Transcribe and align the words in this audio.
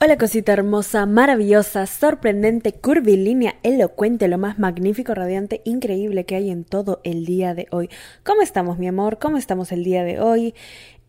Hola 0.00 0.16
cosita 0.16 0.52
hermosa, 0.52 1.06
maravillosa, 1.06 1.86
sorprendente, 1.86 2.72
curvilínea, 2.72 3.56
elocuente, 3.64 4.28
lo 4.28 4.38
más 4.38 4.58
magnífico, 4.58 5.12
radiante, 5.12 5.60
increíble 5.64 6.24
que 6.24 6.36
hay 6.36 6.50
en 6.50 6.64
todo 6.64 7.00
el 7.02 7.24
día 7.24 7.54
de 7.54 7.66
hoy. 7.72 7.88
¿Cómo 8.24 8.42
estamos 8.42 8.78
mi 8.78 8.86
amor? 8.86 9.18
¿Cómo 9.18 9.38
estamos 9.38 9.72
el 9.72 9.82
día 9.82 10.04
de 10.04 10.20
hoy? 10.20 10.54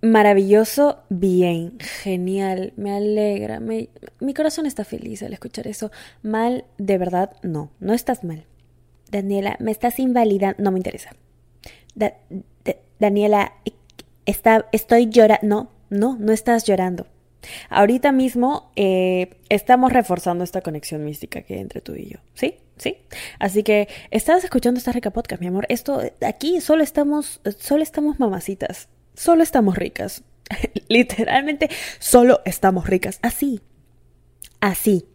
Maravilloso, 0.02 1.04
bien, 1.10 1.78
genial, 1.80 2.74
me 2.76 2.92
alegra, 2.92 3.60
mi 3.60 4.34
corazón 4.36 4.66
está 4.66 4.84
feliz 4.84 5.22
al 5.22 5.34
escuchar 5.34 5.68
eso. 5.68 5.92
Mal, 6.24 6.66
de 6.80 6.98
verdad, 6.98 7.32
no, 7.44 7.72
no 7.80 7.94
estás 7.94 8.24
mal. 8.24 8.46
Daniela, 9.12 9.56
me 9.60 9.72
estás 9.72 10.00
invalidando, 10.00 10.64
no 10.64 10.72
me 10.72 10.80
interesa. 10.80 11.12
Daniela, 13.00 13.54
está, 14.26 14.68
estoy 14.72 15.10
llorando, 15.10 15.46
no, 15.48 15.70
no, 15.90 16.18
no 16.20 16.32
estás 16.32 16.66
llorando. 16.66 17.06
Ahorita 17.70 18.12
mismo 18.12 18.72
eh, 18.76 19.38
estamos 19.50 19.92
reforzando 19.92 20.44
esta 20.44 20.62
conexión 20.62 21.04
mística 21.04 21.42
que 21.42 21.56
hay 21.56 21.60
entre 21.62 21.82
tú 21.82 21.96
y 21.96 22.10
yo, 22.10 22.20
¿sí? 22.34 22.56
¿Sí? 22.78 22.98
Así 23.40 23.64
que 23.64 23.88
estás 24.10 24.44
escuchando 24.44 24.80
esta 24.80 24.92
rica 24.92 25.12
podcast, 25.12 25.42
mi 25.42 25.48
amor. 25.48 25.66
Esto 25.70 26.02
aquí 26.22 26.60
solo 26.60 26.84
estamos, 26.84 27.40
solo 27.60 27.84
estamos 27.84 28.20
mamacitas, 28.20 28.90
solo 29.14 29.44
estamos 29.44 29.78
ricas. 29.78 30.24
Literalmente, 30.88 31.70
solo 32.00 32.42
estamos 32.46 32.88
ricas. 32.88 33.20
Así, 33.22 33.62
así. 34.60 35.06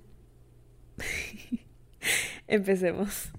Empecemos 2.46 3.32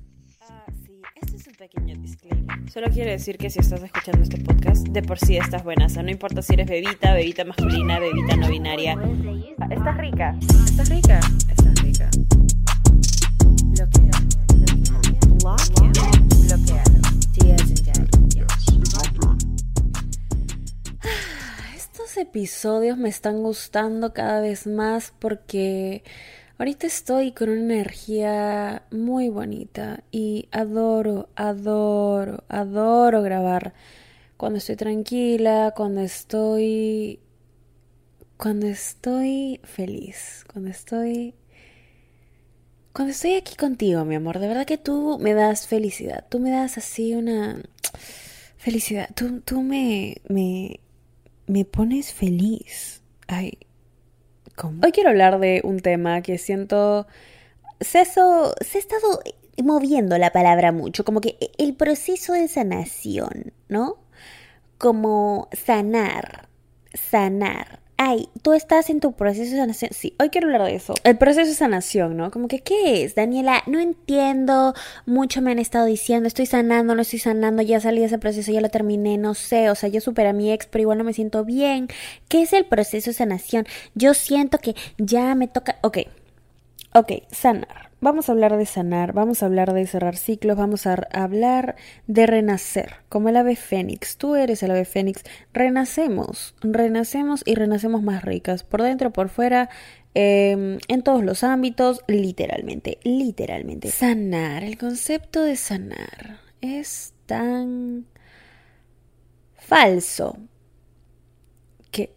pequeño 1.58 1.96
disclaimer. 2.00 2.70
Solo 2.72 2.88
quiero 2.92 3.12
decir 3.12 3.38
que 3.38 3.50
si 3.50 3.60
estás 3.60 3.82
escuchando 3.82 4.22
este 4.24 4.38
podcast, 4.40 4.88
de 4.88 5.02
por 5.02 5.18
sí 5.20 5.38
estás 5.38 5.64
buena. 5.64 5.86
O 5.86 5.90
sea, 5.90 6.04
no 6.04 6.12
importa 6.12 6.42
si 6.42 6.54
eres 6.54 6.68
bebita, 6.68 7.14
bebita 7.14 7.46
masculina, 7.46 8.00
bebita 8.00 8.36
no 8.36 8.50
binaria. 8.50 8.98
Estás 9.70 9.98
rica. 9.98 10.36
Estás 10.66 10.90
rica. 10.90 11.20
Estás 11.50 11.82
rica. 11.82 12.10
Bloqueado. 13.64 14.28
Bloqueado. 16.48 17.00
Estos 21.76 22.18
episodios 22.18 22.98
me 22.98 23.10
están 23.10 23.44
gustando 23.44 24.14
cada 24.14 24.42
vez 24.42 24.68
más 24.68 25.14
porque 25.20 26.04
Ahorita 26.60 26.88
estoy 26.88 27.32
con 27.32 27.48
una 27.48 27.62
energía 27.62 28.84
muy 28.92 29.30
bonita 29.30 30.04
y 30.12 30.50
adoro, 30.52 31.30
adoro, 31.38 32.44
adoro 32.50 33.22
grabar. 33.22 33.74
Cuando 34.36 34.58
estoy 34.58 34.76
tranquila, 34.76 35.74
cuando 35.74 36.02
estoy 36.02 37.22
cuando 38.36 38.68
estoy 38.68 39.62
feliz, 39.64 40.44
cuando 40.52 40.70
estoy 40.70 41.34
cuando 42.92 43.14
estoy 43.14 43.36
aquí 43.36 43.56
contigo, 43.56 44.04
mi 44.04 44.16
amor, 44.16 44.40
de 44.40 44.50
verdad 44.50 44.66
que 44.66 44.78
tú 44.78 45.18
me 45.18 45.34
das 45.34 45.66
felicidad, 45.66 46.26
tú 46.28 46.40
me 46.40 46.52
das 46.52 46.78
así 46.78 47.16
una 47.16 47.64
felicidad, 48.58 49.10
tú, 49.16 49.40
tú 49.40 49.62
me, 49.62 50.18
me, 50.28 50.82
me 51.48 51.64
pones 51.64 52.12
feliz. 52.12 53.02
Ay, 53.28 53.60
Hoy 54.62 54.92
quiero 54.92 55.10
hablar 55.10 55.40
de 55.40 55.62
un 55.64 55.80
tema 55.80 56.22
que 56.22 56.38
siento... 56.38 57.08
Se, 57.80 58.00
ha 58.00 58.02
estado 58.02 59.22
moviendo 59.64 60.18
la 60.18 60.32
palabra 60.32 60.72
mucho, 60.72 61.06
como 61.06 61.22
que 61.22 61.38
el 61.58 61.76
proceso 61.76 62.34
de 62.34 62.48
sanación, 62.50 63.54
¿no? 63.70 63.98
Como 64.78 65.48
sanar, 65.54 66.50
sanar 66.94 67.80
ay, 68.02 68.30
tú 68.44 68.54
estás 68.54 68.90
en 68.90 69.02
tu 69.02 69.12
proceso 69.12 69.52
de 69.52 69.58
sanación. 69.58 69.92
Sí, 69.94 70.16
hoy 70.20 70.30
quiero 70.30 70.48
hablar 70.48 70.64
de 70.64 70.76
eso. 70.76 70.94
El 71.04 71.18
proceso 71.18 71.50
de 71.50 71.54
sanación, 71.54 72.16
¿no? 72.16 72.32
Como 72.32 72.48
que, 72.48 72.62
¿qué 72.62 73.04
es? 73.04 73.14
Daniela, 73.14 73.62
no 73.68 73.78
entiendo, 73.78 74.74
mucho 75.06 75.42
me 75.42 75.52
han 75.52 75.60
estado 75.60 75.86
diciendo, 75.86 76.26
estoy 76.26 76.46
sanando, 76.46 76.96
no 76.96 77.02
estoy 77.02 77.20
sanando, 77.20 77.62
ya 77.62 77.82
salí 77.82 78.00
de 78.00 78.06
ese 78.06 78.18
proceso, 78.18 78.54
ya 78.54 78.62
lo 78.62 78.70
terminé, 78.70 79.18
no 79.18 79.34
sé, 79.34 79.70
o 79.70 79.76
sea, 79.76 79.90
yo 79.90 80.00
superé 80.00 80.30
a 80.30 80.34
mi 80.34 80.50
ex, 80.50 80.66
pero 80.66 80.84
igual 80.84 80.98
no 80.98 81.04
me 81.04 81.12
siento 81.12 81.44
bien. 81.44 81.90
¿Qué 82.30 82.42
es 82.44 82.54
el 82.54 82.66
proceso 82.66 83.10
de 83.10 83.16
sanación? 83.16 83.68
Yo 83.96 84.14
siento 84.14 84.60
que 84.60 84.76
ya 84.98 85.36
me 85.36 85.50
toca, 85.50 85.76
ok, 85.82 85.98
ok, 86.94 87.12
sanar. 87.32 87.89
Vamos 88.02 88.30
a 88.30 88.32
hablar 88.32 88.56
de 88.58 88.66
sanar, 88.66 89.12
vamos 89.12 89.44
a 89.44 89.46
hablar 89.46 89.74
de 89.74 89.86
cerrar 89.86 90.16
ciclos, 90.16 90.56
vamos 90.56 90.88
a 90.88 90.94
hablar 91.12 91.76
de 92.08 92.26
renacer, 92.28 92.96
como 93.10 93.28
el 93.28 93.36
ave 93.36 93.58
fénix. 93.58 94.16
Tú 94.16 94.36
eres 94.36 94.64
el 94.64 94.72
ave 94.72 94.86
fénix. 94.86 95.24
Renacemos, 95.52 96.56
renacemos 96.62 97.44
y 97.46 97.56
renacemos 97.56 98.02
más 98.02 98.24
ricas, 98.24 98.64
por 98.64 98.84
dentro, 98.84 99.12
por 99.12 99.28
fuera, 99.28 99.70
em, 100.14 100.78
en 100.88 101.04
todos 101.04 101.26
los 101.26 101.44
ámbitos, 101.44 102.02
literalmente, 102.08 103.00
literalmente. 103.04 103.90
Sanar, 103.90 104.64
el 104.64 104.78
concepto 104.78 105.44
de 105.44 105.58
sanar 105.58 106.40
es 106.62 107.14
tan 107.26 108.06
falso 109.56 110.38
que 111.92 112.14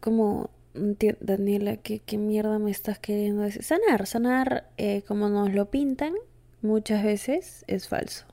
como 0.00 0.50
Daniela, 0.74 1.76
¿qué, 1.76 1.98
¿qué, 1.98 2.16
mierda 2.16 2.58
me 2.58 2.70
estás 2.70 2.98
queriendo 2.98 3.42
decir? 3.42 3.62
Sanar, 3.62 4.06
sanar 4.06 4.70
eh, 4.78 5.02
como 5.06 5.28
nos 5.28 5.52
lo 5.52 5.70
pintan 5.70 6.14
muchas 6.62 7.04
veces 7.04 7.64
es 7.66 7.88
falso. 7.88 8.24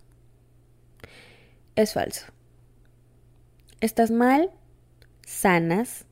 Es 1.76 1.94
falso. 1.94 2.26
Estás 3.82 4.12
mal, 4.12 4.52
sanas 5.26 6.06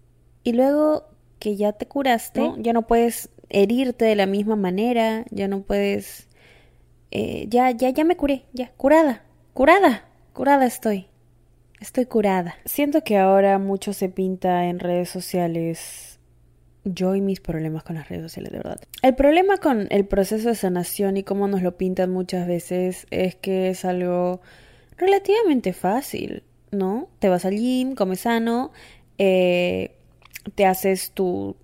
y 0.44 0.54
luego 0.54 1.06
que 1.40 1.56
ya 1.56 1.74
te 1.74 1.86
curaste, 1.86 2.52
ya 2.58 2.74
no 2.74 2.88
puedes 2.88 3.30
herirte 3.50 4.06
de 4.06 4.16
la 4.16 4.26
misma 4.26 4.56
manera, 4.56 5.26
ya 5.32 5.48
no 5.48 5.62
puedes... 5.62 6.28
Eh, 7.12 7.48
ya, 7.50 7.72
ya, 7.72 7.90
ya 7.90 8.04
me 8.04 8.18
curé, 8.18 8.44
ya, 8.52 8.72
curada, 8.76 9.24
curada, 9.54 10.06
curada 10.34 10.66
estoy. 10.66 11.08
Estoy 11.80 12.06
curada. 12.06 12.56
Siento 12.66 13.04
que 13.04 13.18
ahora 13.18 13.60
mucho 13.60 13.94
se 13.94 14.10
pinta 14.10 14.66
en 14.66 14.80
redes 14.80 15.10
sociales 15.10 16.17
yo 16.94 17.16
y 17.16 17.22
mis 17.22 17.40
problemas 17.40 17.84
con 17.84 17.96
las 17.96 18.10
redes 18.10 18.24
sociales, 18.24 18.52
de 18.52 18.58
verdad. 18.58 18.80
El 19.02 19.16
problema 19.16 19.58
con 19.58 19.88
el 19.90 20.06
proceso 20.06 20.50
de 20.50 20.56
sanación 20.56 21.18
y 21.18 21.24
cómo 21.24 21.48
nos 21.48 21.62
lo 21.62 21.78
pintan 21.78 22.12
muchas 22.12 22.48
veces 22.48 23.08
es 23.12 23.36
que 23.36 23.70
es 23.70 23.86
algo 23.86 24.42
relativamente 24.98 25.74
fácil, 25.74 26.44
¿no? 26.72 27.10
Te 27.20 27.30
vas 27.30 27.46
al 27.46 27.56
gym, 27.56 27.96
comes 27.96 28.22
sano, 28.22 28.72
eh, 29.18 29.96
te 30.56 30.66
haces 30.66 31.12
tu, 31.12 31.56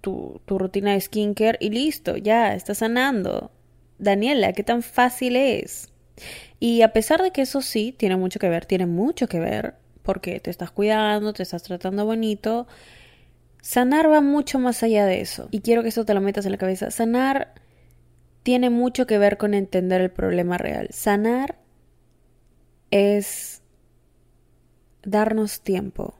tu, 0.00 0.40
tu 0.44 0.58
rutina 0.58 0.92
de 0.92 1.00
skincare 1.00 1.58
y 1.60 1.70
listo, 1.70 2.16
ya, 2.16 2.54
estás 2.54 2.78
sanando. 2.78 3.50
Daniela, 3.98 4.52
¿qué 4.52 4.62
tan 4.62 4.82
fácil 4.82 5.36
es? 5.36 5.90
Y 6.60 6.82
a 6.82 6.92
pesar 6.92 7.22
de 7.22 7.30
que 7.30 7.42
eso 7.42 7.62
sí, 7.62 7.94
tiene 7.96 8.16
mucho 8.16 8.38
que 8.38 8.48
ver, 8.48 8.66
tiene 8.66 8.86
mucho 8.86 9.28
que 9.28 9.38
ver, 9.38 9.74
porque 10.02 10.40
te 10.40 10.50
estás 10.50 10.70
cuidando, 10.70 11.32
te 11.32 11.42
estás 11.42 11.62
tratando 11.62 12.06
bonito, 12.06 12.66
Sanar 13.60 14.10
va 14.10 14.20
mucho 14.20 14.58
más 14.58 14.82
allá 14.82 15.06
de 15.06 15.20
eso. 15.20 15.48
Y 15.50 15.60
quiero 15.60 15.82
que 15.82 15.88
eso 15.88 16.04
te 16.04 16.14
lo 16.14 16.20
metas 16.20 16.46
en 16.46 16.52
la 16.52 16.58
cabeza. 16.58 16.90
Sanar 16.90 17.54
tiene 18.42 18.70
mucho 18.70 19.06
que 19.06 19.18
ver 19.18 19.38
con 19.38 19.54
entender 19.54 20.00
el 20.00 20.10
problema 20.10 20.56
real. 20.56 20.88
Sanar 20.92 21.58
es 22.90 23.62
darnos 25.02 25.62
tiempo. 25.62 26.14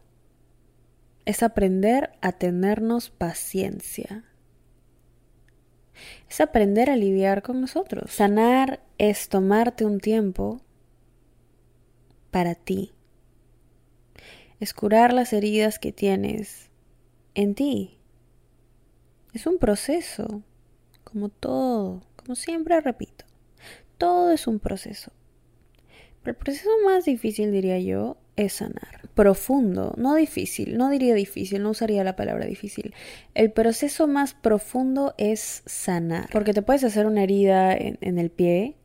Es 1.25 1.43
aprender 1.43 2.13
a 2.21 2.33
tenernos 2.33 3.11
paciencia. 3.11 4.25
Es 6.29 6.41
aprender 6.41 6.91
a 6.91 6.97
lidiar 6.97 7.43
con 7.43 7.61
nosotros. 7.61 8.11
Sanar 8.11 8.81
es 8.99 9.29
tomarte 9.29 9.85
un 9.85 10.01
tiempo 10.01 10.61
para 12.31 12.55
ti. 12.55 12.93
Es 14.61 14.75
curar 14.75 15.13
las 15.13 15.33
heridas 15.33 15.79
que 15.79 15.93
tienes 15.93 16.71
en 17.37 17.55
ti. 17.55 17.99
Es 19.33 19.47
un 19.47 19.59
proceso, 19.59 20.43
como 21.05 21.29
todo, 21.29 22.03
como 22.17 22.35
siempre 22.35 22.81
repito, 22.81 23.27
todo 23.99 24.33
es 24.33 24.47
un 24.47 24.59
proceso. 24.59 25.13
Pero 26.23 26.37
el 26.37 26.43
proceso 26.43 26.71
más 26.85 27.05
difícil, 27.05 27.53
diría 27.53 27.79
yo, 27.79 28.17
es 28.37 28.55
sanar. 28.55 29.09
Profundo, 29.15 29.95
no 29.99 30.15
difícil, 30.15 30.79
no 30.79 30.89
diría 30.89 31.15
difícil, 31.15 31.63
no 31.63 31.71
usaría 31.71 32.03
la 32.05 32.17
palabra 32.17 32.47
difícil. 32.47 32.95
El 33.35 33.53
proceso 33.53 34.07
más 34.09 34.33
profundo 34.33 35.15
es 35.19 35.63
sanar. 35.67 36.31
Porque 36.33 36.55
te 36.55 36.63
puedes 36.63 36.85
hacer 36.85 37.07
una 37.07 37.23
herida 37.23 37.75
en, 37.75 38.19
el 38.19 38.31
pie 38.31 38.77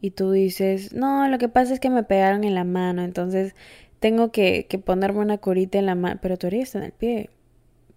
y 0.00 0.10
tú 0.10 0.32
dices, 0.32 0.92
no, 0.92 1.28
lo 1.28 1.38
que 1.38 1.48
pasa 1.48 1.74
es 1.74 1.80
que 1.80 1.90
me 1.90 2.02
pegaron 2.02 2.42
en 2.42 2.54
la 2.56 2.64
mano, 2.64 3.02
entonces 3.02 3.54
tengo 4.00 4.32
que, 4.32 4.66
que 4.68 4.78
ponerme 4.78 5.20
una 5.20 5.38
curita 5.38 5.78
en 5.78 5.86
la 5.86 5.94
mano, 5.94 6.18
pero 6.20 6.36
tu 6.36 6.48
herida 6.48 6.62
está 6.64 6.78
en 6.78 6.84
el 6.84 6.92
pie 6.92 7.30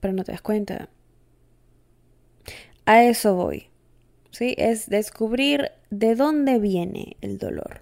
pero 0.02 0.14
no 0.14 0.26
te 0.26 0.34
das 0.34 0.42
cuenta. 0.42 0.90
A 2.86 3.04
eso 3.04 3.36
voy. 3.36 3.70
¿Sí? 4.32 4.56
Es 4.58 4.90
descubrir 4.90 5.72
de 5.90 6.16
dónde 6.16 6.60
viene 6.60 7.16
el 7.22 7.38
dolor. 7.38 7.82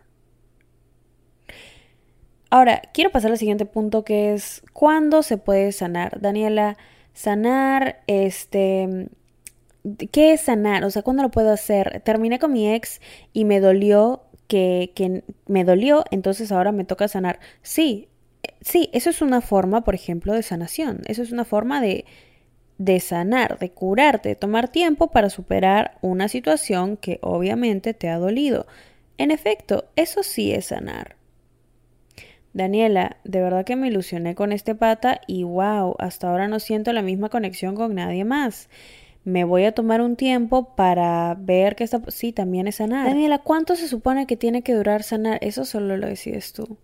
Ahora, 2.51 2.81
quiero 2.93 3.11
pasar 3.11 3.31
al 3.31 3.37
siguiente 3.37 3.65
punto 3.65 4.03
que 4.03 4.33
es 4.33 4.63
¿cuándo 4.73 5.23
se 5.23 5.37
puede 5.37 5.71
sanar? 5.71 6.19
Daniela, 6.21 6.77
Sanar, 7.13 8.01
este, 8.07 9.09
¿qué 10.11 10.33
es 10.33 10.41
sanar? 10.41 10.85
O 10.85 10.89
sea, 10.89 11.01
¿cuándo 11.01 11.23
lo 11.23 11.31
puedo 11.31 11.51
hacer? 11.51 12.01
Terminé 12.05 12.39
con 12.39 12.53
mi 12.53 12.73
ex 12.73 13.01
y 13.33 13.43
me 13.45 13.59
dolió 13.59 14.23
que, 14.47 14.93
que 14.95 15.23
me 15.47 15.65
dolió, 15.65 16.05
entonces 16.11 16.51
ahora 16.51 16.71
me 16.71 16.85
toca 16.85 17.09
sanar. 17.09 17.39
Sí, 17.61 18.07
sí, 18.61 18.89
eso 18.93 19.09
es 19.09 19.21
una 19.21 19.41
forma, 19.41 19.83
por 19.83 19.95
ejemplo, 19.95 20.33
de 20.33 20.43
sanación. 20.43 21.01
Eso 21.05 21.21
es 21.23 21.31
una 21.31 21.45
forma 21.45 21.81
de, 21.81 22.05
de 22.77 22.99
sanar, 22.99 23.59
de 23.59 23.71
curarte, 23.71 24.29
de 24.29 24.35
tomar 24.35 24.69
tiempo 24.69 25.11
para 25.11 25.29
superar 25.29 25.97
una 26.01 26.27
situación 26.27 26.97
que 26.97 27.19
obviamente 27.21 27.93
te 27.93 28.09
ha 28.09 28.17
dolido. 28.17 28.67
En 29.17 29.31
efecto, 29.31 29.85
eso 29.95 30.23
sí 30.23 30.51
es 30.53 30.67
sanar. 30.67 31.17
Daniela, 32.53 33.17
de 33.23 33.41
verdad 33.41 33.65
que 33.65 33.75
me 33.75 33.87
ilusioné 33.87 34.33
con 34.33 34.51
este 34.51 34.75
pata 34.75 35.21
y 35.27 35.43
wow, 35.43 35.95
hasta 35.99 36.29
ahora 36.29 36.47
no 36.47 36.59
siento 36.59 36.93
la 36.93 37.01
misma 37.01 37.29
conexión 37.29 37.75
con 37.75 37.95
nadie 37.95 38.25
más. 38.25 38.69
Me 39.23 39.43
voy 39.43 39.65
a 39.65 39.73
tomar 39.73 40.01
un 40.01 40.15
tiempo 40.15 40.75
para 40.75 41.35
ver 41.39 41.75
que 41.75 41.83
está... 41.83 42.01
Sí, 42.07 42.31
también 42.31 42.67
es 42.67 42.77
sanar. 42.77 43.07
Daniela, 43.07 43.39
¿cuánto 43.39 43.75
se 43.75 43.87
supone 43.87 44.25
que 44.27 44.37
tiene 44.37 44.61
que 44.63 44.73
durar 44.73 45.03
sanar? 45.03 45.39
Eso 45.41 45.65
solo 45.65 45.97
lo 45.97 46.07
decides 46.07 46.53
tú. 46.53 46.77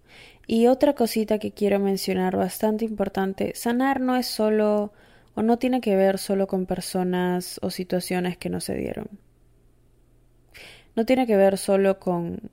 Y 0.47 0.67
otra 0.67 0.93
cosita 0.93 1.39
que 1.39 1.51
quiero 1.51 1.79
mencionar 1.79 2.35
bastante 2.35 2.85
importante, 2.85 3.53
sanar 3.55 3.99
no 3.99 4.15
es 4.15 4.27
solo 4.27 4.93
o 5.33 5.41
no 5.41 5.57
tiene 5.57 5.81
que 5.81 5.95
ver 5.95 6.17
solo 6.17 6.47
con 6.47 6.65
personas 6.65 7.59
o 7.61 7.69
situaciones 7.69 8.37
que 8.37 8.49
no 8.49 8.59
se 8.59 8.75
dieron. 8.75 9.09
No 10.95 11.05
tiene 11.05 11.25
que 11.25 11.35
ver 11.35 11.57
solo 11.57 11.99
con 11.99 12.51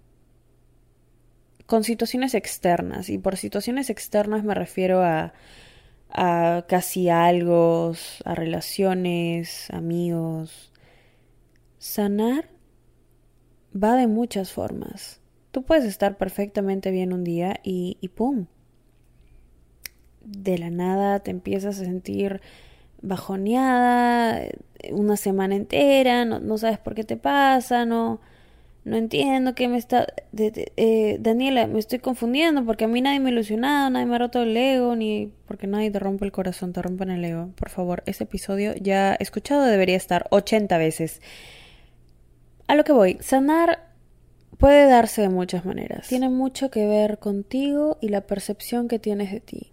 con 1.73 1.85
situaciones 1.85 2.35
externas. 2.35 3.09
Y 3.09 3.17
por 3.17 3.39
situaciones 3.39 3.89
externas 3.89 4.45
me 4.45 4.55
refiero 4.55 5.03
a, 5.03 5.33
a 6.13 6.65
casi 6.69 7.09
algo, 7.09 7.93
a 8.25 8.35
relaciones, 8.35 9.71
amigos. 9.71 10.73
Sanar 11.79 12.49
va 13.75 13.97
de 13.97 14.07
muchas 14.07 14.53
formas. 14.53 15.21
Tú 15.51 15.65
puedes 15.65 15.85
estar 15.85 16.17
perfectamente 16.17 16.91
bien 16.91 17.13
un 17.13 17.25
día 17.25 17.61
y, 17.63 17.99
y 18.01 18.09
¡pum! 18.09 18.47
De 20.21 20.59
la 20.59 20.71
nada 20.71 21.21
te 21.21 21.31
empiezas 21.31 21.81
a 21.81 21.85
sentir 21.85 22.41
bajoneada 23.01 24.43
una 24.91 25.17
semana 25.17 25.57
entera, 25.57 26.25
no, 26.25 26.39
no 26.39 26.59
sabes 26.59 26.79
por 26.79 26.95
qué 26.95 27.05
te 27.05 27.17
pasa, 27.17 27.85
no 27.85 28.21
no 28.85 28.97
entiendo 28.97 29.55
qué 29.55 29.69
me 29.69 29.79
está... 29.79 30.07
eh, 30.37 31.17
Daniela, 31.21 31.69
me 31.69 31.79
estoy 31.79 32.01
confundiendo 32.01 32.65
porque 32.65 32.85
a 32.85 32.89
mí 32.89 33.01
nadie 33.01 33.21
me 33.21 33.31
ha 33.31 33.33
ilusionado, 33.33 33.91
nadie 33.91 34.07
me 34.07 34.17
ha 34.17 34.19
roto 34.19 34.43
el 34.43 34.57
ego, 34.57 34.97
ni 34.97 35.33
porque 35.47 35.69
nadie 35.69 35.91
te 35.91 36.01
rompe 36.01 36.25
el 36.25 36.33
corazón, 36.33 36.73
te 36.73 36.83
rompen 36.83 37.11
el 37.11 37.25
ego. 37.25 37.51
Por 37.55 37.69
favor, 37.69 38.03
ese 38.07 38.25
episodio 38.25 38.75
ya 38.75 39.15
escuchado 39.15 39.65
debería 39.65 39.97
estar 39.97 40.27
80 40.31 40.79
veces. 40.79 41.21
A 42.67 42.75
lo 42.75 42.83
que 42.83 42.93
voy, 42.93 43.19
sanar 43.21 43.93
puede 44.59 44.89
darse 44.89 45.23
de 45.23 45.29
muchas 45.29 45.65
maneras. 45.65 46.09
Tiene 46.09 46.29
mucho 46.29 46.71
que 46.71 46.87
ver 46.87 47.19
contigo 47.19 47.99
y 48.01 48.09
la 48.09 48.23
percepción 48.23 48.89
que 48.89 48.99
tienes 48.99 49.31
de 49.31 49.41
ti. 49.41 49.73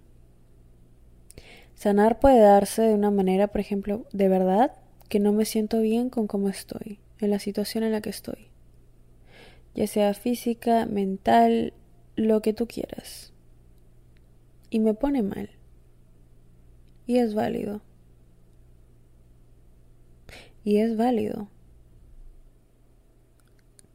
Sanar 1.74 2.20
puede 2.20 2.42
darse 2.42 2.84
de 2.84 2.94
una 2.94 3.10
manera, 3.10 3.48
por 3.48 3.62
ejemplo, 3.62 4.06
de 4.12 4.28
verdad, 4.28 4.74
que 5.08 5.20
no 5.20 5.32
me 5.32 5.46
siento 5.46 5.80
bien 5.80 6.10
con 6.12 6.28
cómo 6.28 6.50
estoy, 6.50 7.00
en 7.20 7.32
la 7.32 7.40
situación 7.40 7.84
en 7.84 7.94
la 7.94 8.02
que 8.02 8.10
estoy 8.12 8.49
ya 9.80 9.88
sea 9.88 10.14
física, 10.14 10.86
mental, 10.88 11.72
lo 12.18 12.42
que 12.42 12.52
tú 12.52 12.68
quieras. 12.68 13.32
Y 14.70 14.80
me 14.80 14.94
pone 14.94 15.24
mal. 15.24 15.52
Y 17.08 17.20
es 17.20 17.34
válido. 17.34 17.80
Y 20.66 20.80
es 20.80 20.98
válido. 20.98 21.48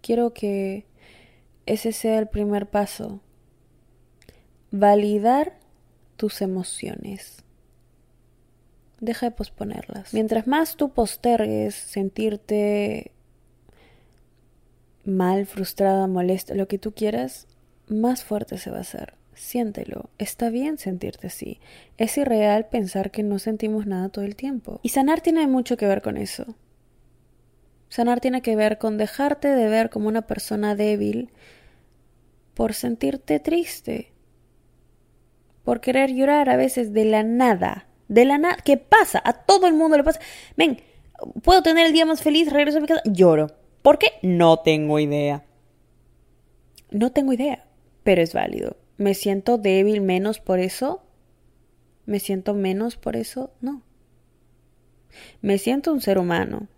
Quiero 0.01 0.33
que 0.33 0.87
ese 1.67 1.93
sea 1.93 2.19
el 2.19 2.29
primer 2.29 2.71
paso. 2.71 3.21
Validar 4.71 5.59
tus 6.17 6.41
emociones. 6.41 7.45
Deja 9.01 9.27
de 9.27 9.37
posponerlas. 9.37 10.15
Mientras 10.15 10.47
más 10.47 10.79
tú 10.79 10.95
postergues 10.95 11.75
sentirte 11.75 13.14
mal, 15.05 15.47
frustrada, 15.47 16.07
molesta, 16.07 16.55
lo 16.55 16.69
que 16.69 16.79
tú 16.79 16.93
quieras, 16.93 17.47
más 17.89 18.25
fuerte 18.25 18.59
se 18.59 18.71
va 18.71 18.79
a 18.79 18.83
hacer. 18.83 19.15
Siéntelo. 19.35 20.11
Está 20.19 20.49
bien 20.49 20.79
sentirte 20.79 21.27
así. 21.27 21.61
Es 21.99 22.17
irreal 22.17 22.69
pensar 22.69 23.11
que 23.11 23.23
no 23.23 23.39
sentimos 23.39 23.87
nada 23.87 24.09
todo 24.09 24.25
el 24.25 24.37
tiempo. 24.37 24.81
Y 24.83 24.91
sanar 24.91 25.21
tiene 25.21 25.47
mucho 25.47 25.77
que 25.77 25.87
ver 25.87 26.03
con 26.03 26.17
eso. 26.17 26.55
Sanar 27.89 28.21
tiene 28.21 28.43
que 28.43 28.57
ver 28.57 28.79
con 28.79 28.97
dejarte 28.97 29.49
de 29.49 29.69
ver 29.69 29.91
como 29.91 30.09
una 30.09 30.23
persona 30.23 30.75
débil 30.75 31.31
por 32.55 32.75
sentirte 32.75 33.41
triste, 33.41 34.13
por 35.65 35.81
querer 35.81 36.13
llorar 36.13 36.49
a 36.49 36.57
veces 36.57 36.93
de 36.93 37.05
la 37.05 37.23
nada, 37.23 37.89
de 38.09 38.25
la 38.25 38.39
nada, 38.39 38.57
¿qué 38.65 38.77
pasa? 38.77 39.21
A 39.25 39.33
todo 39.33 39.67
el 39.67 39.75
mundo 39.75 39.97
le 39.97 40.05
pasa. 40.05 40.21
Ven, 40.57 40.81
puedo 41.43 41.63
tener 41.63 41.87
el 41.87 41.93
día 41.93 42.07
más 42.07 42.23
feliz, 42.23 42.53
regreso 42.53 42.79
a 42.79 42.81
mi 42.81 42.87
casa, 42.87 43.03
lloro. 43.05 43.49
¿Por 43.85 43.99
qué? 43.99 44.07
No 44.23 44.61
tengo 44.61 44.99
idea. 44.99 45.45
No 46.91 47.13
tengo 47.13 47.35
idea, 47.35 47.67
pero 48.03 48.23
es 48.23 48.33
válido. 48.33 48.79
¿Me 48.97 49.13
siento 49.13 49.59
débil 49.59 50.01
menos 50.01 50.41
por 50.41 50.59
eso? 50.59 51.03
¿Me 52.07 52.19
siento 52.19 52.55
menos 52.55 52.97
por 52.97 53.15
eso? 53.15 53.53
No. 53.61 53.83
Me 55.43 55.59
siento 55.59 55.93
un 55.93 56.01
ser 56.01 56.17
humano 56.17 56.69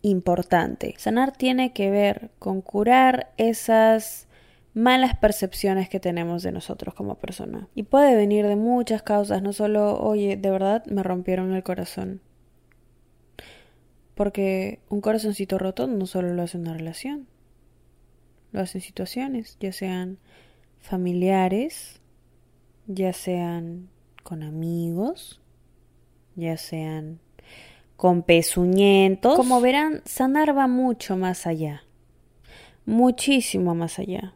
importante. 0.00 0.94
Sanar 0.96 1.36
tiene 1.36 1.74
que 1.74 1.90
ver 1.90 2.30
con 2.38 2.62
curar 2.62 3.34
esas 3.36 4.26
malas 4.72 5.18
percepciones 5.18 5.90
que 5.90 6.00
tenemos 6.00 6.42
de 6.42 6.50
nosotros 6.50 6.94
como 6.94 7.16
persona. 7.16 7.68
Y 7.74 7.82
puede 7.82 8.16
venir 8.16 8.46
de 8.46 8.56
muchas 8.56 9.02
causas, 9.02 9.42
no 9.42 9.52
solo, 9.52 9.98
oye, 10.00 10.38
de 10.38 10.50
verdad 10.50 10.82
me 10.86 11.02
rompieron 11.02 11.52
el 11.52 11.62
corazón. 11.62 12.22
Porque 14.16 14.80
un 14.88 15.02
corazoncito 15.02 15.58
roto 15.58 15.86
no 15.86 16.06
solo 16.06 16.32
lo 16.32 16.42
hace 16.42 16.56
una 16.56 16.72
relación, 16.72 17.28
lo 18.50 18.62
hace 18.62 18.78
en 18.78 18.82
situaciones, 18.82 19.58
ya 19.60 19.72
sean 19.72 20.18
familiares, 20.80 22.00
ya 22.86 23.12
sean 23.12 23.90
con 24.22 24.42
amigos, 24.42 25.42
ya 26.34 26.56
sean 26.56 27.20
con 27.98 28.22
pezuñentos. 28.22 29.36
Como 29.36 29.60
verán, 29.60 30.00
sanar 30.06 30.56
va 30.56 30.66
mucho 30.66 31.18
más 31.18 31.46
allá, 31.46 31.84
muchísimo 32.86 33.74
más 33.74 33.98
allá. 33.98 34.32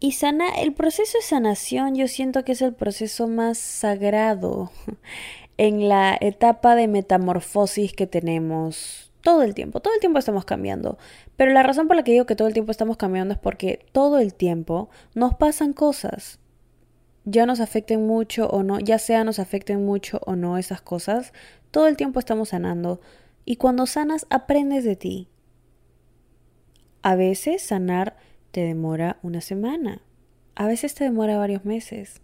Y 0.00 0.12
sana, 0.12 0.48
el 0.54 0.72
proceso 0.72 1.18
de 1.18 1.22
sanación 1.22 1.96
yo 1.96 2.08
siento 2.08 2.44
que 2.44 2.52
es 2.52 2.62
el 2.62 2.74
proceso 2.74 3.28
más 3.28 3.58
sagrado 3.58 4.72
en 5.58 5.88
la 5.88 6.16
etapa 6.20 6.74
de 6.74 6.88
metamorfosis 6.88 7.92
que 7.92 8.06
tenemos 8.06 9.12
todo 9.22 9.42
el 9.42 9.54
tiempo. 9.54 9.80
Todo 9.80 9.94
el 9.94 10.00
tiempo 10.00 10.18
estamos 10.18 10.44
cambiando. 10.44 10.98
Pero 11.36 11.52
la 11.52 11.62
razón 11.62 11.86
por 11.86 11.96
la 11.96 12.04
que 12.04 12.12
digo 12.12 12.26
que 12.26 12.36
todo 12.36 12.48
el 12.48 12.54
tiempo 12.54 12.70
estamos 12.70 12.96
cambiando 12.96 13.34
es 13.34 13.40
porque 13.40 13.86
todo 13.92 14.18
el 14.18 14.34
tiempo 14.34 14.90
nos 15.14 15.34
pasan 15.34 15.72
cosas. 15.72 16.38
Ya 17.24 17.46
nos 17.46 17.60
afecten 17.60 18.06
mucho 18.06 18.48
o 18.48 18.62
no, 18.62 18.80
ya 18.80 18.98
sea 18.98 19.22
nos 19.24 19.38
afecten 19.38 19.84
mucho 19.86 20.20
o 20.26 20.34
no 20.34 20.58
esas 20.58 20.82
cosas, 20.82 21.32
todo 21.70 21.86
el 21.86 21.96
tiempo 21.96 22.18
estamos 22.18 22.48
sanando. 22.48 23.00
Y 23.44 23.56
cuando 23.56 23.86
sanas, 23.86 24.26
aprendes 24.28 24.84
de 24.84 24.96
ti. 24.96 25.28
A 27.02 27.14
veces 27.14 27.62
sanar 27.62 28.16
te 28.50 28.62
demora 28.62 29.18
una 29.22 29.40
semana. 29.40 30.02
A 30.54 30.66
veces 30.66 30.94
te 30.94 31.04
demora 31.04 31.38
varios 31.38 31.64
meses. 31.64 32.20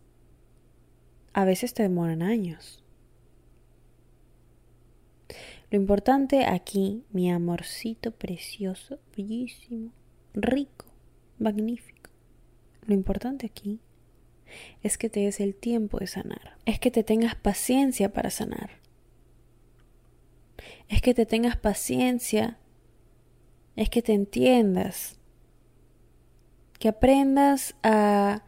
A 1.32 1.44
veces 1.44 1.74
te 1.74 1.82
demoran 1.82 2.22
años. 2.22 2.84
Lo 5.70 5.76
importante 5.76 6.46
aquí, 6.46 7.04
mi 7.10 7.30
amorcito 7.30 8.10
precioso, 8.12 8.98
bellísimo, 9.14 9.92
rico, 10.32 10.86
magnífico. 11.38 12.10
Lo 12.86 12.94
importante 12.94 13.44
aquí 13.44 13.78
es 14.82 14.96
que 14.96 15.10
te 15.10 15.20
des 15.20 15.40
el 15.40 15.54
tiempo 15.54 15.98
de 15.98 16.06
sanar. 16.06 16.56
Es 16.64 16.78
que 16.78 16.90
te 16.90 17.02
tengas 17.02 17.34
paciencia 17.34 18.14
para 18.14 18.30
sanar. 18.30 18.70
Es 20.88 21.02
que 21.02 21.12
te 21.12 21.26
tengas 21.26 21.58
paciencia. 21.58 22.56
Es 23.76 23.90
que 23.90 24.00
te 24.00 24.14
entiendas. 24.14 25.18
Que 26.78 26.88
aprendas 26.88 27.74
a 27.82 28.42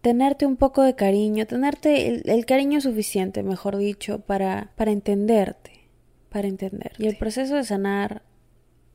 tenerte 0.00 0.46
un 0.46 0.56
poco 0.56 0.82
de 0.82 0.94
cariño, 0.94 1.46
tenerte 1.46 2.08
el, 2.08 2.22
el 2.24 2.46
cariño 2.46 2.80
suficiente, 2.80 3.42
mejor 3.42 3.76
dicho, 3.76 4.20
para, 4.20 4.72
para 4.76 4.90
entenderte 4.90 5.69
para 6.30 6.48
entender. 6.48 6.92
Y 6.98 7.06
el 7.06 7.16
proceso 7.16 7.56
de 7.56 7.64
sanar 7.64 8.22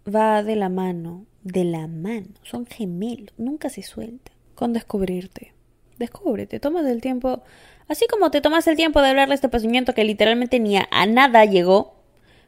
va 0.08 0.44
de 0.44 0.56
la 0.56 0.70
mano, 0.70 1.26
de 1.44 1.64
la 1.64 1.88
mano, 1.88 2.28
son 2.44 2.66
gemelos, 2.66 3.34
nunca 3.38 3.70
se 3.70 3.84
suelta, 3.84 4.32
con 4.56 4.74
descubrirte. 4.74 5.54
Descúbrete, 5.98 6.60
tómate 6.60 6.92
el 6.92 7.02
tiempo. 7.02 7.44
Así 7.88 8.08
como 8.08 8.32
te 8.32 8.42
tomas 8.42 8.68
el 8.68 8.76
tiempo 8.76 9.02
de 9.02 9.10
hablarle 9.10 9.34
a 9.34 9.36
este 9.36 9.50
pensamiento 9.50 9.94
que 9.94 10.04
literalmente 10.04 10.60
ni 10.60 10.78
a, 10.78 10.88
nada 11.08 11.46
llegó, 11.46 11.96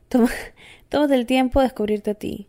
toma, 0.09 0.29
tómate 0.89 1.15
el 1.15 1.25
tiempo 1.25 1.59
de 1.59 1.65
descubrirte 1.67 2.11
a 2.11 2.15
ti. 2.15 2.47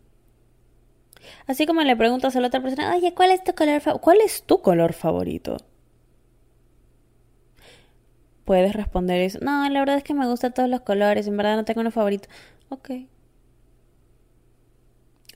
Así 1.45 1.65
como 1.65 1.81
le 1.81 1.95
preguntas 1.95 2.35
a 2.35 2.41
la 2.41 2.47
otra 2.47 2.61
persona, 2.61 2.95
oye, 2.95 3.13
¿cuál 3.13 3.31
es 3.31 3.43
tu 3.43 3.53
color 3.53 3.81
favorito? 3.81 4.01
¿Cuál 4.01 4.17
es 4.21 4.43
tu 4.43 4.61
color 4.61 4.93
favorito? 4.93 5.57
Puedes 8.49 8.73
responder 8.73 9.21
eso. 9.21 9.37
No, 9.43 9.69
la 9.69 9.79
verdad 9.79 9.97
es 9.97 10.03
que 10.03 10.15
me 10.15 10.25
gustan 10.25 10.55
todos 10.55 10.67
los 10.67 10.81
colores, 10.81 11.27
en 11.27 11.37
verdad 11.37 11.55
no 11.55 11.65
tengo 11.65 11.81
uno 11.81 11.91
favorito. 11.91 12.29
Ok, 12.69 12.89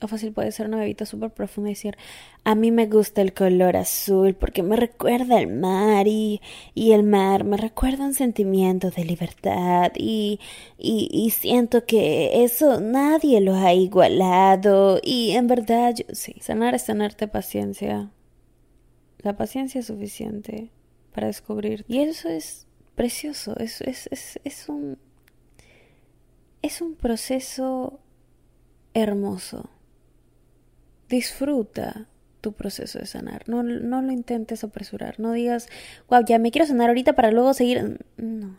o 0.02 0.08
fácil 0.08 0.32
puede 0.32 0.50
ser 0.50 0.66
una 0.66 0.78
bebita 0.78 1.06
súper 1.06 1.30
profunda 1.30 1.70
y 1.70 1.74
decir, 1.74 1.96
a 2.42 2.56
mí 2.56 2.72
me 2.72 2.86
gusta 2.86 3.22
el 3.22 3.32
color 3.32 3.76
azul 3.76 4.34
porque 4.34 4.64
me 4.64 4.74
recuerda 4.74 5.38
al 5.38 5.46
mar 5.46 6.08
y, 6.08 6.40
y 6.74 6.90
el 6.90 7.04
mar 7.04 7.44
me 7.44 7.56
recuerda 7.56 8.04
un 8.04 8.14
sentimiento 8.14 8.90
de 8.90 9.04
libertad 9.04 9.92
y, 9.94 10.40
y, 10.76 11.08
y, 11.12 11.30
siento 11.30 11.86
que 11.86 12.42
eso 12.42 12.80
nadie 12.80 13.40
lo 13.40 13.54
ha 13.54 13.74
igualado 13.74 14.98
y 15.04 15.30
en 15.36 15.46
verdad 15.46 15.94
yo, 15.94 16.04
sí, 16.12 16.34
sanar 16.40 16.74
es 16.74 16.84
tenerte 16.84 17.28
paciencia. 17.28 18.10
La 19.18 19.36
paciencia 19.36 19.78
es 19.78 19.86
suficiente 19.86 20.72
para 21.12 21.28
descubrir. 21.28 21.84
Y 21.86 22.00
eso 22.00 22.28
es 22.28 22.66
precioso, 22.94 23.56
es, 23.58 23.80
es, 23.80 24.08
es, 24.10 24.40
es 24.44 24.68
un... 24.68 24.98
Es 26.62 26.80
un 26.80 26.94
proceso 26.94 28.00
hermoso 28.94 29.68
disfruta 31.08 32.08
tu 32.40 32.52
proceso 32.52 32.98
de 32.98 33.06
sanar. 33.06 33.48
No, 33.48 33.62
no 33.62 34.02
lo 34.02 34.12
intentes 34.12 34.64
apresurar. 34.64 35.18
No 35.18 35.32
digas, 35.32 35.68
wow, 36.08 36.24
ya 36.24 36.38
me 36.38 36.50
quiero 36.50 36.66
sanar 36.66 36.88
ahorita 36.88 37.14
para 37.14 37.30
luego 37.30 37.54
seguir. 37.54 38.04
No. 38.16 38.56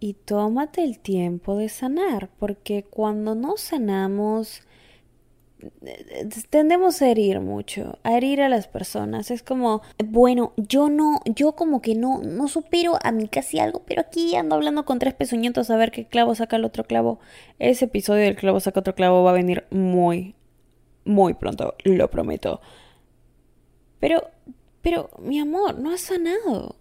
Y 0.00 0.14
tómate 0.14 0.84
el 0.84 1.00
tiempo 1.00 1.56
de 1.56 1.68
sanar, 1.68 2.30
porque 2.38 2.84
cuando 2.84 3.34
no 3.34 3.56
sanamos, 3.56 4.62
tendemos 6.50 7.02
a 7.02 7.08
herir 7.08 7.40
mucho, 7.40 7.98
a 8.02 8.16
herir 8.16 8.40
a 8.42 8.48
las 8.48 8.68
personas. 8.68 9.30
Es 9.30 9.42
como, 9.42 9.82
bueno, 10.04 10.52
yo 10.56 10.88
no, 10.88 11.20
yo 11.24 11.52
como 11.52 11.80
que 11.82 11.94
no, 11.94 12.20
no 12.22 12.48
supero 12.48 12.98
a 13.02 13.12
mí 13.12 13.28
casi 13.28 13.58
algo, 13.58 13.82
pero 13.86 14.00
aquí 14.00 14.36
ando 14.36 14.54
hablando 14.54 14.84
con 14.84 14.98
tres 14.98 15.14
pezuñitos 15.14 15.70
a 15.70 15.76
ver 15.76 15.90
qué 15.90 16.06
clavo 16.06 16.34
saca 16.34 16.56
el 16.56 16.64
otro 16.64 16.84
clavo. 16.84 17.20
Ese 17.58 17.86
episodio 17.86 18.22
del 18.22 18.36
clavo 18.36 18.60
saca 18.60 18.80
otro 18.80 18.94
clavo 18.94 19.22
va 19.22 19.30
a 19.30 19.34
venir 19.34 19.64
muy, 19.70 20.34
muy 21.04 21.34
pronto, 21.34 21.74
lo 21.84 22.10
prometo. 22.10 22.60
Pero, 24.00 24.30
pero, 24.82 25.10
mi 25.18 25.40
amor, 25.40 25.78
no 25.78 25.92
has 25.92 26.00
sanado 26.02 26.76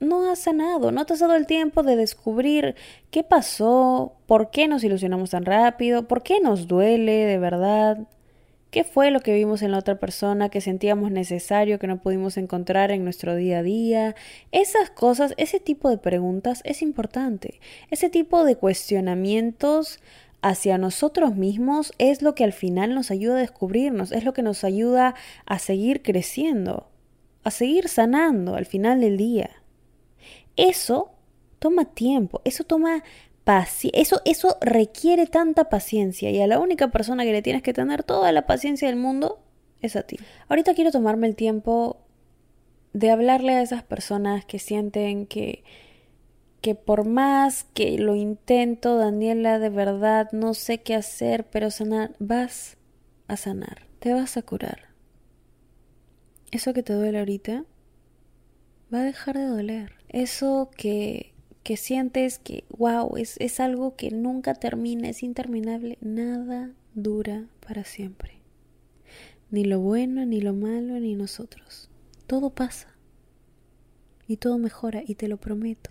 no 0.00 0.30
has 0.30 0.40
sanado, 0.40 0.92
no 0.92 1.06
te 1.06 1.14
has 1.14 1.20
dado 1.20 1.34
el 1.34 1.46
tiempo 1.46 1.82
de 1.82 1.96
descubrir 1.96 2.74
qué 3.10 3.22
pasó, 3.22 4.16
por 4.26 4.50
qué 4.50 4.68
nos 4.68 4.84
ilusionamos 4.84 5.30
tan 5.30 5.44
rápido, 5.44 6.06
por 6.06 6.22
qué 6.22 6.40
nos 6.40 6.68
duele 6.68 7.24
de 7.24 7.38
verdad, 7.38 8.06
qué 8.70 8.84
fue 8.84 9.10
lo 9.10 9.20
que 9.20 9.34
vimos 9.34 9.62
en 9.62 9.70
la 9.70 9.78
otra 9.78 9.98
persona 9.98 10.50
que 10.50 10.60
sentíamos 10.60 11.10
necesario 11.10 11.78
que 11.78 11.86
no 11.86 12.02
pudimos 12.02 12.36
encontrar 12.36 12.90
en 12.90 13.04
nuestro 13.04 13.34
día 13.34 13.60
a 13.60 13.62
día. 13.62 14.14
Esas 14.52 14.90
cosas, 14.90 15.32
ese 15.38 15.60
tipo 15.60 15.88
de 15.88 15.98
preguntas 15.98 16.60
es 16.64 16.82
importante. 16.82 17.60
Ese 17.90 18.10
tipo 18.10 18.44
de 18.44 18.56
cuestionamientos 18.56 20.00
hacia 20.42 20.78
nosotros 20.78 21.36
mismos 21.36 21.92
es 21.98 22.22
lo 22.22 22.34
que 22.34 22.44
al 22.44 22.52
final 22.52 22.94
nos 22.94 23.10
ayuda 23.10 23.36
a 23.36 23.40
descubrirnos, 23.40 24.12
es 24.12 24.24
lo 24.24 24.34
que 24.34 24.42
nos 24.42 24.62
ayuda 24.62 25.14
a 25.46 25.58
seguir 25.58 26.02
creciendo, 26.02 26.88
a 27.44 27.50
seguir 27.50 27.88
sanando 27.88 28.56
al 28.56 28.66
final 28.66 29.00
del 29.00 29.16
día. 29.16 29.50
Eso 30.56 31.12
toma 31.58 31.84
tiempo, 31.84 32.40
eso 32.44 32.64
toma 32.64 33.02
paciencia, 33.44 34.00
eso, 34.00 34.20
eso 34.24 34.56
requiere 34.60 35.26
tanta 35.26 35.68
paciencia 35.68 36.30
y 36.30 36.40
a 36.40 36.46
la 36.46 36.58
única 36.58 36.90
persona 36.90 37.24
que 37.24 37.32
le 37.32 37.42
tienes 37.42 37.62
que 37.62 37.72
tener 37.72 38.02
toda 38.02 38.32
la 38.32 38.46
paciencia 38.46 38.88
del 38.88 38.96
mundo 38.96 39.38
es 39.80 39.96
a 39.96 40.02
ti. 40.02 40.16
Ahorita 40.48 40.74
quiero 40.74 40.90
tomarme 40.90 41.26
el 41.26 41.36
tiempo 41.36 41.98
de 42.92 43.10
hablarle 43.10 43.54
a 43.54 43.62
esas 43.62 43.82
personas 43.82 44.44
que 44.44 44.58
sienten 44.58 45.26
que 45.26 45.62
que 46.66 46.74
por 46.74 47.04
más 47.04 47.62
que 47.74 47.96
lo 47.96 48.16
intento, 48.16 48.96
Daniela, 48.96 49.60
de 49.60 49.68
verdad 49.68 50.32
no 50.32 50.52
sé 50.52 50.82
qué 50.82 50.96
hacer, 50.96 51.44
pero 51.44 51.70
sanar, 51.70 52.16
vas 52.18 52.76
a 53.28 53.36
sanar, 53.36 53.86
te 54.00 54.12
vas 54.12 54.36
a 54.36 54.42
curar. 54.42 54.88
Eso 56.50 56.74
que 56.74 56.82
te 56.82 56.92
duele 56.92 57.20
ahorita 57.20 57.64
va 58.92 58.98
a 58.98 59.04
dejar 59.04 59.36
de 59.36 59.46
doler 59.46 59.92
eso 60.22 60.70
que, 60.74 61.34
que 61.62 61.76
sientes 61.76 62.38
que, 62.38 62.64
wow, 62.70 63.16
es, 63.18 63.36
es 63.38 63.60
algo 63.60 63.96
que 63.96 64.10
nunca 64.10 64.54
termina, 64.54 65.10
es 65.10 65.22
interminable, 65.22 65.98
nada 66.00 66.72
dura 66.94 67.46
para 67.60 67.84
siempre. 67.84 68.40
Ni 69.50 69.64
lo 69.64 69.78
bueno, 69.80 70.24
ni 70.24 70.40
lo 70.40 70.54
malo, 70.54 70.98
ni 70.98 71.14
nosotros. 71.14 71.90
Todo 72.26 72.50
pasa. 72.50 72.88
Y 74.26 74.38
todo 74.38 74.56
mejora, 74.56 75.02
y 75.06 75.16
te 75.16 75.28
lo 75.28 75.36
prometo. 75.36 75.90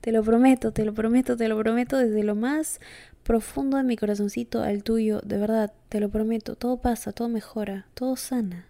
Te 0.00 0.10
lo 0.10 0.24
prometo, 0.24 0.72
te 0.72 0.84
lo 0.84 0.92
prometo, 0.92 1.36
te 1.36 1.48
lo 1.48 1.56
prometo 1.56 1.96
desde 1.96 2.24
lo 2.24 2.34
más 2.34 2.80
profundo 3.22 3.76
de 3.76 3.84
mi 3.84 3.96
corazoncito 3.96 4.62
al 4.62 4.82
tuyo. 4.82 5.20
De 5.20 5.38
verdad, 5.38 5.72
te 5.88 6.00
lo 6.00 6.08
prometo. 6.08 6.56
Todo 6.56 6.80
pasa, 6.80 7.12
todo 7.12 7.28
mejora, 7.28 7.86
todo 7.94 8.16
sana. 8.16 8.66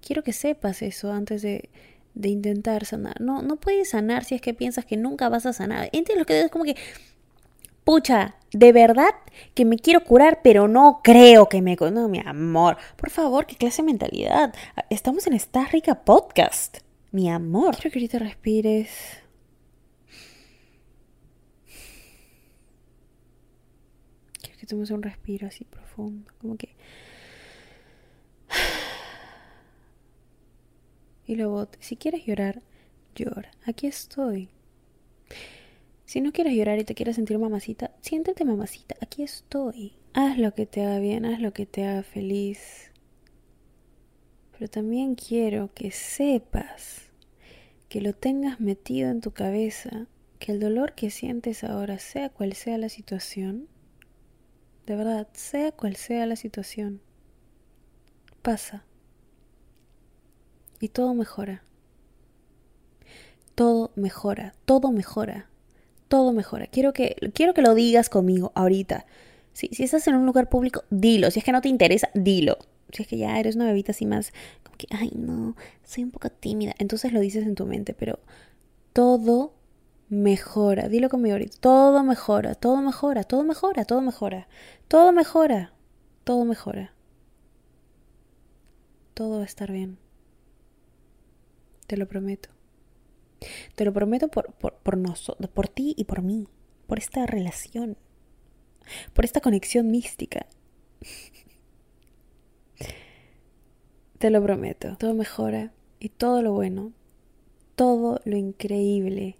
Quiero 0.00 0.22
que 0.22 0.32
sepas 0.32 0.80
eso 0.80 1.12
antes 1.12 1.42
de, 1.42 1.68
de 2.18 2.30
intentar 2.30 2.84
sanar. 2.84 3.20
No, 3.20 3.42
no 3.42 3.56
puedes 3.56 3.90
sanar 3.90 4.24
si 4.24 4.34
es 4.34 4.40
que 4.40 4.52
piensas 4.52 4.84
que 4.84 4.96
nunca 4.96 5.28
vas 5.28 5.46
a 5.46 5.52
sanar. 5.52 5.84
Entiendo 5.92 6.16
lo 6.16 6.26
que 6.26 6.40
es 6.40 6.50
como 6.50 6.64
que, 6.64 6.76
pucha, 7.84 8.34
de 8.52 8.72
verdad 8.72 9.10
que 9.54 9.64
me 9.64 9.76
quiero 9.78 10.02
curar, 10.02 10.40
pero 10.42 10.66
no 10.66 11.00
creo 11.02 11.48
que 11.48 11.62
me... 11.62 11.76
No, 11.76 12.08
mi 12.08 12.18
amor, 12.18 12.76
por 12.96 13.10
favor, 13.10 13.46
qué 13.46 13.54
clase 13.54 13.82
de 13.82 13.86
mentalidad. 13.86 14.52
Estamos 14.90 15.28
en 15.28 15.34
esta 15.34 15.64
rica 15.66 16.04
podcast, 16.04 16.78
mi 17.12 17.30
amor. 17.30 17.76
Quiero 17.76 17.92
que 17.92 17.98
ahorita 18.00 18.18
respires. 18.18 18.90
Quiero 24.42 24.58
que 24.58 24.66
tomes 24.66 24.90
un 24.90 25.04
respiro 25.04 25.46
así 25.46 25.64
profundo, 25.64 26.32
como 26.40 26.56
que... 26.56 26.74
Y 31.28 31.36
luego, 31.36 31.68
si 31.78 31.96
quieres 31.96 32.24
llorar, 32.24 32.62
llora. 33.14 33.50
Aquí 33.66 33.86
estoy. 33.86 34.48
Si 36.06 36.22
no 36.22 36.32
quieres 36.32 36.54
llorar 36.54 36.78
y 36.78 36.84
te 36.84 36.94
quieres 36.94 37.16
sentir 37.16 37.38
mamacita, 37.38 37.90
siéntete 38.00 38.46
mamacita. 38.46 38.96
Aquí 39.02 39.22
estoy. 39.22 39.92
Haz 40.14 40.38
lo 40.38 40.54
que 40.54 40.64
te 40.64 40.82
haga 40.82 40.98
bien, 41.00 41.26
haz 41.26 41.38
lo 41.38 41.52
que 41.52 41.66
te 41.66 41.84
haga 41.84 42.02
feliz. 42.02 42.92
Pero 44.52 44.70
también 44.70 45.16
quiero 45.16 45.70
que 45.74 45.90
sepas, 45.90 47.10
que 47.90 48.00
lo 48.00 48.14
tengas 48.14 48.58
metido 48.58 49.10
en 49.10 49.20
tu 49.20 49.32
cabeza, 49.32 50.06
que 50.38 50.52
el 50.52 50.60
dolor 50.60 50.94
que 50.94 51.10
sientes 51.10 51.62
ahora, 51.62 51.98
sea 51.98 52.30
cual 52.30 52.54
sea 52.54 52.78
la 52.78 52.88
situación, 52.88 53.68
de 54.86 54.96
verdad, 54.96 55.28
sea 55.34 55.72
cual 55.72 55.94
sea 55.96 56.24
la 56.24 56.36
situación, 56.36 57.02
pasa 58.40 58.87
y 60.80 60.88
todo 60.88 61.14
mejora. 61.14 61.62
Todo 63.54 63.90
mejora, 63.96 64.54
todo 64.64 64.92
mejora, 64.92 65.48
todo 66.08 66.32
mejora. 66.32 66.66
Quiero 66.68 66.92
que, 66.92 67.16
quiero 67.34 67.54
que 67.54 67.62
lo 67.62 67.74
digas 67.74 68.08
conmigo 68.08 68.52
ahorita. 68.54 69.06
Si, 69.52 69.68
si 69.68 69.82
estás 69.82 70.06
en 70.06 70.14
un 70.14 70.26
lugar 70.26 70.48
público, 70.48 70.84
dilo. 70.90 71.30
Si 71.30 71.40
es 71.40 71.44
que 71.44 71.52
no 71.52 71.60
te 71.60 71.68
interesa, 71.68 72.08
dilo. 72.14 72.58
Si 72.92 73.02
es 73.02 73.08
que 73.08 73.18
ya 73.18 73.38
eres 73.38 73.56
una 73.56 73.66
bebita 73.66 73.92
así 73.92 74.06
más, 74.06 74.32
como 74.62 74.76
que, 74.76 74.86
ay, 74.90 75.10
no, 75.14 75.56
soy 75.84 76.04
un 76.04 76.10
poco 76.12 76.30
tímida. 76.30 76.74
Entonces 76.78 77.12
lo 77.12 77.20
dices 77.20 77.44
en 77.44 77.54
tu 77.56 77.66
mente, 77.66 77.94
pero 77.94 78.20
todo 78.92 79.54
mejora. 80.08 80.88
Dilo 80.88 81.08
conmigo 81.08 81.34
ahorita. 81.34 81.58
Todo 81.60 82.02
mejora, 82.04 82.54
todo 82.54 82.80
mejora, 82.82 83.24
todo 83.24 83.42
mejora, 83.42 83.84
todo 83.84 84.00
mejora. 84.00 84.48
Todo 84.88 85.12
mejora, 85.12 85.72
todo 86.24 86.44
mejora. 86.44 86.92
Todo 89.14 89.38
va 89.38 89.42
a 89.42 89.46
estar 89.46 89.72
bien. 89.72 89.98
Te 91.88 91.96
lo 91.96 92.06
prometo. 92.06 92.50
Te 93.74 93.84
lo 93.86 93.92
prometo 93.94 94.28
por, 94.28 94.52
por, 94.52 94.74
por, 94.74 94.98
por 95.50 95.68
ti 95.68 95.94
y 95.96 96.04
por 96.04 96.20
mí, 96.22 96.46
por 96.86 96.98
esta 96.98 97.24
relación, 97.24 97.96
por 99.14 99.24
esta 99.24 99.40
conexión 99.40 99.90
mística. 99.90 100.46
Te 104.18 104.28
lo 104.28 104.42
prometo. 104.42 104.96
Todo 104.98 105.14
mejora 105.14 105.72
y 105.98 106.10
todo 106.10 106.42
lo 106.42 106.52
bueno, 106.52 106.92
todo 107.74 108.20
lo 108.24 108.36
increíble, 108.36 109.36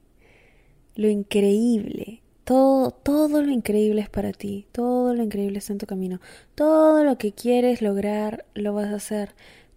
lo 0.95 1.09
increíble, 1.09 2.23
todo, 2.45 2.93
todo 2.93 3.43
lo 3.43 3.51
increíble 3.51 4.01
es 4.01 4.09
para 4.09 4.33
ti, 4.33 4.67
todo 4.73 5.13
lo 5.13 5.23
increíble 5.23 5.59
está 5.59 5.75
en 5.75 5.81
tu 5.81 5.87
camino, 5.87 6.21
todo 6.55 7.05
lo 7.05 7.19
que 7.19 7.33
quieres 7.33 7.83
lograr 7.83 8.47
lo 8.55 8.73
vas 8.73 8.87
a 8.87 8.95
hacer, 8.95 9.35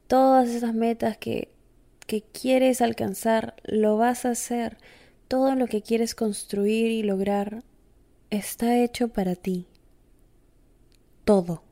todas 0.08 0.48
esas 0.50 0.74
metas 0.74 1.18
que, 1.18 1.50
que 2.12 2.24
quieres 2.24 2.82
alcanzar 2.82 3.56
lo 3.64 3.96
vas 3.96 4.26
a 4.26 4.32
hacer, 4.32 4.76
todo 5.30 5.56
lo 5.56 5.68
que 5.68 5.82
quieres 5.82 6.14
construir 6.14 6.92
y 6.92 7.04
lograr 7.04 7.64
está 8.30 8.78
hecho 8.80 9.08
para 9.08 9.36
ti, 9.36 9.66
todo, 11.24 11.64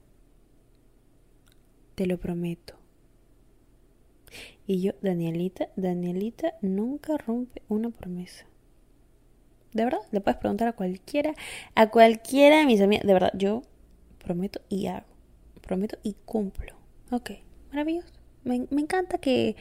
te 1.96 2.06
lo 2.06 2.18
prometo. 2.20 2.76
Y 4.66 4.80
yo, 4.80 4.94
Danielita, 5.02 5.68
Danielita 5.76 6.54
nunca 6.62 7.18
rompe 7.18 7.62
una 7.68 7.90
promesa. 7.90 8.46
De 9.74 9.84
verdad, 9.84 10.00
le 10.12 10.22
puedes 10.22 10.40
preguntar 10.40 10.70
a 10.70 10.74
cualquiera, 10.74 11.34
a 11.76 11.90
cualquiera 11.90 12.60
de 12.60 12.66
mis 12.66 12.80
amigas. 12.80 13.06
De 13.06 13.12
verdad, 13.12 13.34
yo 13.34 13.64
prometo 14.24 14.62
y 14.70 14.88
hago. 14.88 15.06
Prometo 15.60 15.98
y 16.02 16.16
cumplo. 16.24 16.78
Ok, 17.12 17.32
maravilloso. 17.72 18.14
Me, 18.46 18.68
me 18.70 18.80
encanta 18.80 19.18
que, 19.18 19.58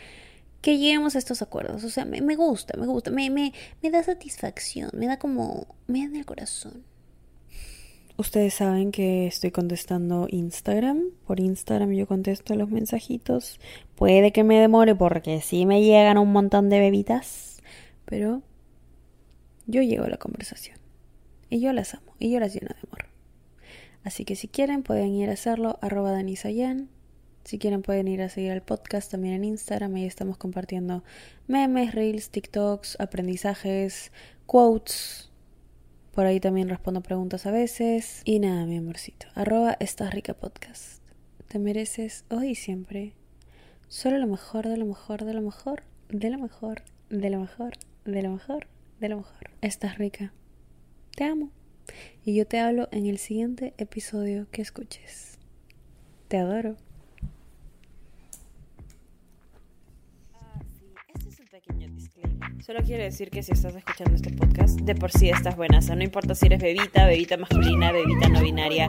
que 0.60 0.78
lleguemos 0.78 1.14
a 1.14 1.18
estos 1.18 1.42
acuerdos. 1.42 1.84
O 1.84 1.90
sea, 1.90 2.04
me, 2.04 2.20
me 2.20 2.36
gusta, 2.36 2.76
me 2.78 2.86
gusta. 2.86 3.10
Me, 3.10 3.30
me, 3.30 3.52
me 3.82 3.90
da 3.90 4.02
satisfacción. 4.02 4.90
Me 4.94 5.06
da 5.06 5.18
como. 5.18 5.76
Me 5.86 6.08
da 6.08 6.18
el 6.18 6.26
corazón. 6.26 6.84
Ustedes 8.16 8.54
saben 8.54 8.90
que 8.90 9.28
estoy 9.28 9.52
contestando 9.52 10.26
Instagram. 10.28 11.10
Por 11.24 11.38
Instagram 11.38 11.92
yo 11.92 12.08
contesto 12.08 12.56
los 12.56 12.68
mensajitos. 12.68 13.60
Puede 13.94 14.32
que 14.32 14.42
me 14.42 14.58
demore 14.58 14.96
porque 14.96 15.40
sí 15.40 15.66
me 15.66 15.82
llegan 15.82 16.18
un 16.18 16.32
montón 16.32 16.68
de 16.68 16.80
bebitas. 16.80 17.62
Pero 18.04 18.42
yo 19.66 19.82
llego 19.82 20.04
a 20.04 20.08
la 20.08 20.16
conversación. 20.16 20.78
Y 21.48 21.60
yo 21.60 21.72
las 21.72 21.94
amo. 21.94 22.12
Y 22.18 22.32
yo 22.32 22.40
las 22.40 22.52
lleno 22.52 22.68
de 22.68 22.88
amor. 22.88 23.06
Así 24.02 24.24
que 24.24 24.34
si 24.34 24.48
quieren 24.48 24.82
pueden 24.82 25.14
ir 25.14 25.30
a 25.30 25.34
hacerlo. 25.34 25.78
Arroba 25.80 26.10
Danisayan. 26.10 26.88
Si 27.49 27.59
quieren 27.59 27.81
pueden 27.81 28.09
ir 28.09 28.21
a 28.21 28.28
seguir 28.28 28.50
el 28.50 28.61
podcast 28.61 29.11
también 29.11 29.33
en 29.33 29.45
Instagram. 29.45 29.95
Ahí 29.95 30.05
estamos 30.05 30.37
compartiendo 30.37 31.02
memes, 31.47 31.95
reels, 31.95 32.28
TikToks, 32.28 33.00
aprendizajes, 33.00 34.12
quotes 34.45 35.33
por 36.12 36.26
ahí 36.26 36.40
también 36.40 36.69
respondo 36.69 37.00
preguntas 37.00 37.47
a 37.47 37.50
veces. 37.50 38.21
Y 38.26 38.38
nada, 38.38 38.67
mi 38.67 38.76
amorcito. 38.76 39.28
Arroba 39.35 39.78
Estás 39.81 40.12
Rica 40.12 40.35
Podcast. 40.35 41.02
Te 41.47 41.59
mereces 41.59 42.26
hoy 42.28 42.50
y 42.50 42.55
siempre 42.55 43.14
solo 43.88 44.19
lo 44.19 44.26
mejor, 44.26 44.69
de 44.69 44.76
lo 44.76 44.85
mejor, 44.85 45.25
de 45.25 45.33
lo 45.33 45.40
mejor, 45.40 45.85
de 46.11 46.28
lo 46.28 46.37
mejor, 46.37 46.83
de 47.09 47.31
lo 47.31 47.40
mejor, 47.40 47.73
de 48.05 48.23
lo 48.23 48.31
mejor, 48.31 48.67
de 49.00 49.09
lo 49.09 49.17
mejor. 49.17 49.50
Estás 49.62 49.97
rica. 49.97 50.35
Te 51.17 51.25
amo. 51.25 51.50
Y 52.26 52.35
yo 52.35 52.47
te 52.47 52.59
hablo 52.59 52.90
en 52.93 53.07
el 53.07 53.17
siguiente 53.17 53.73
episodio 53.78 54.49
que 54.50 54.61
escuches. 54.61 55.38
Te 56.28 56.37
adoro. 56.37 56.76
Solo 62.64 62.80
quiero 62.84 63.02
decir 63.04 63.30
que 63.30 63.42
si 63.42 63.52
estás 63.52 63.74
escuchando 63.74 64.14
este 64.14 64.30
podcast, 64.30 64.80
de 64.80 64.94
por 64.94 65.10
sí 65.10 65.30
estás 65.30 65.56
buena. 65.56 65.78
O 65.78 65.82
sea, 65.82 65.94
no 65.96 66.02
importa 66.02 66.34
si 66.34 66.46
eres 66.46 66.60
bebita, 66.60 67.06
bebita 67.06 67.36
masculina, 67.36 67.92
bebita 67.92 68.28
no 68.28 68.42
binaria. 68.42 68.86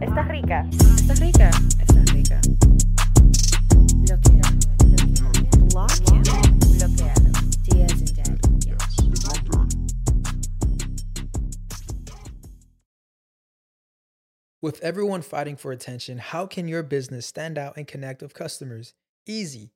Estás 0.00 0.28
rica. 0.28 0.66
Estás 0.96 1.20
rica. 1.20 1.50
Estás 1.80 2.12
rica. 2.12 2.40
With 14.62 14.82
everyone 14.82 15.22
fighting 15.22 15.54
for 15.56 15.70
attention, 15.70 16.18
how 16.18 16.46
can 16.46 16.66
your 16.66 16.82
business 16.82 17.24
stand 17.24 17.56
out 17.56 17.76
and 17.76 17.86
connect 17.86 18.20
with 18.20 18.34
customers? 18.34 18.94
Easy. 19.24 19.75